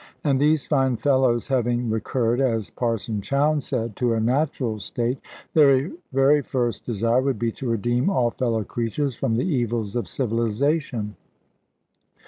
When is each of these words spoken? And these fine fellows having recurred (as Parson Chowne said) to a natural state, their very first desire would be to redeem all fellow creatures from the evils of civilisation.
And 0.23 0.41
these 0.41 0.65
fine 0.65 0.97
fellows 0.97 1.49
having 1.49 1.91
recurred 1.91 2.41
(as 2.41 2.71
Parson 2.71 3.21
Chowne 3.21 3.61
said) 3.61 3.95
to 3.97 4.13
a 4.15 4.19
natural 4.19 4.79
state, 4.79 5.19
their 5.53 5.91
very 6.11 6.41
first 6.41 6.87
desire 6.87 7.21
would 7.21 7.37
be 7.37 7.51
to 7.51 7.69
redeem 7.69 8.09
all 8.09 8.31
fellow 8.31 8.63
creatures 8.63 9.15
from 9.15 9.35
the 9.35 9.45
evils 9.45 9.95
of 9.95 10.07
civilisation. 10.07 11.17